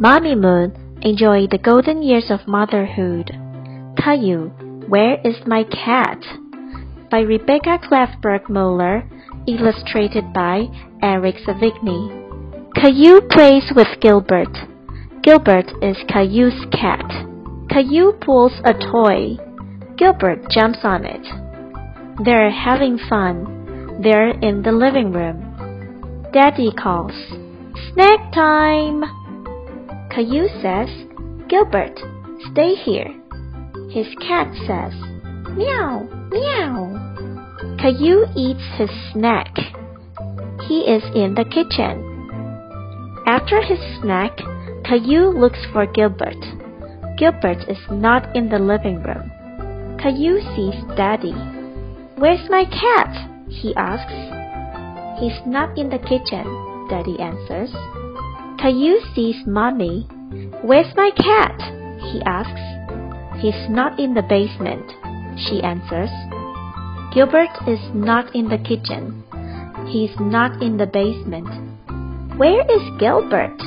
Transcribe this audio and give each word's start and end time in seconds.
Mommy 0.00 0.36
Moon 0.36 1.00
enjoy 1.02 1.48
the 1.50 1.58
golden 1.58 2.04
years 2.04 2.30
of 2.30 2.46
motherhood. 2.46 3.32
Caillou, 3.98 4.46
Where 4.86 5.18
is 5.24 5.34
My 5.44 5.64
Cat? 5.64 6.22
by 7.10 7.18
Rebecca 7.18 7.80
Klevberg 7.82 8.48
Moeller, 8.48 9.02
illustrated 9.48 10.32
by 10.32 10.66
Eric 11.02 11.34
Sevigny. 11.44 12.14
Caillou 12.76 13.22
plays 13.28 13.72
with 13.74 13.88
Gilbert. 14.00 14.56
Gilbert 15.24 15.66
is 15.82 15.96
Caillou's 16.06 16.64
cat. 16.70 17.02
Caillou 17.68 18.12
pulls 18.20 18.52
a 18.64 18.74
toy. 18.74 19.36
Gilbert 19.96 20.48
jumps 20.48 20.78
on 20.84 21.04
it. 21.04 21.26
They're 22.24 22.52
having 22.52 23.00
fun. 23.08 23.98
They're 24.00 24.30
in 24.30 24.62
the 24.62 24.70
living 24.70 25.10
room. 25.10 26.30
Daddy 26.32 26.70
calls. 26.70 27.10
Snack 27.92 28.32
time! 28.32 29.02
Caillou 30.10 30.48
says, 30.62 30.88
Gilbert, 31.48 31.98
stay 32.52 32.74
here. 32.74 33.12
His 33.90 34.06
cat 34.20 34.48
says, 34.66 34.92
Meow, 35.56 36.08
meow. 36.30 37.76
Caillou 37.80 38.26
eats 38.36 38.64
his 38.76 38.90
snack. 39.12 39.54
He 40.66 40.80
is 40.80 41.02
in 41.14 41.34
the 41.34 41.44
kitchen. 41.44 42.04
After 43.26 43.60
his 43.62 43.78
snack, 44.00 44.36
Caillou 44.84 45.30
looks 45.38 45.64
for 45.72 45.86
Gilbert. 45.86 46.42
Gilbert 47.18 47.68
is 47.68 47.78
not 47.90 48.34
in 48.36 48.48
the 48.48 48.58
living 48.58 49.02
room. 49.02 49.30
Caillou 49.98 50.40
sees 50.54 50.96
Daddy. 50.96 51.34
Where's 52.16 52.48
my 52.48 52.64
cat? 52.64 53.28
he 53.48 53.74
asks. 53.76 54.12
He's 55.20 55.40
not 55.46 55.76
in 55.76 55.90
the 55.90 55.98
kitchen, 55.98 56.46
Daddy 56.88 57.18
answers. 57.18 57.70
Caillou 58.58 58.98
sees 59.14 59.36
Mommy. 59.46 60.02
Where's 60.62 60.92
my 60.96 61.10
cat? 61.16 61.54
he 62.10 62.20
asks. 62.22 63.40
He's 63.40 63.68
not 63.70 64.00
in 64.00 64.14
the 64.14 64.22
basement, 64.22 64.90
she 65.38 65.62
answers. 65.62 66.10
Gilbert 67.14 67.54
is 67.68 67.78
not 67.94 68.34
in 68.34 68.48
the 68.48 68.58
kitchen. 68.58 69.22
He's 69.86 70.14
not 70.18 70.60
in 70.60 70.76
the 70.76 70.86
basement. 70.86 71.48
Where 72.36 72.62
is 72.62 72.98
Gilbert? 72.98 73.58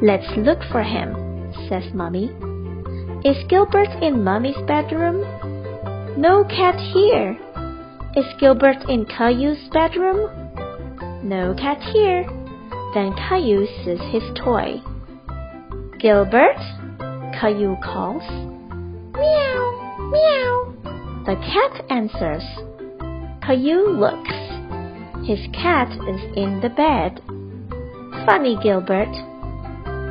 Let's 0.00 0.30
look 0.36 0.60
for 0.70 0.82
him, 0.82 1.52
says 1.68 1.92
Mommy. 1.92 2.30
Is 3.24 3.36
Gilbert 3.48 3.90
in 4.00 4.22
Mommy's 4.22 4.62
bedroom? 4.66 5.26
No 6.16 6.44
cat 6.44 6.78
here. 6.94 7.36
Is 8.14 8.26
Gilbert 8.38 8.88
in 8.88 9.06
Caillou's 9.06 9.68
bedroom? 9.72 10.30
No 11.24 11.54
cat 11.54 11.82
here. 11.92 12.26
Then 12.94 13.14
Caillou 13.14 13.66
sees 13.84 14.00
his 14.12 14.22
toy. 14.34 14.80
Gilbert? 15.98 16.56
Caillou 17.38 17.76
calls. 17.82 18.22
Meow, 19.14 20.08
meow. 20.10 20.74
The 21.26 21.36
cat 21.36 21.84
answers. 21.90 22.44
Caillou 23.44 23.90
looks. 23.90 24.48
His 25.26 25.40
cat 25.52 25.90
is 26.08 26.22
in 26.36 26.60
the 26.62 26.70
bed. 26.70 27.20
Funny 28.24 28.56
Gilbert. 28.62 29.12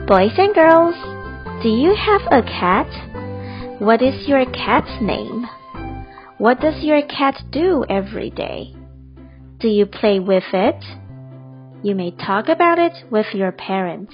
Boys 0.08 0.34
and 0.38 0.54
girls, 0.54 0.96
do 1.64 1.70
you 1.70 1.96
have 1.96 2.22
a 2.32 2.44
cat? 2.44 2.88
What 3.80 4.02
is 4.02 4.28
your 4.28 4.46
cat's 4.46 5.02
name? 5.02 5.48
What 6.38 6.60
does 6.60 6.84
your 6.84 7.02
cat 7.08 7.42
do 7.52 7.84
every 7.90 8.30
day? 8.30 8.76
Do 9.60 9.68
you 9.68 9.88
play 9.88 10.20
with 10.20 10.44
it? 10.54 10.84
You 11.84 11.96
may 11.96 12.12
talk 12.12 12.50
about 12.50 12.80
it 12.80 12.94
with 13.12 13.28
your 13.34 13.52
parents. 13.52 14.14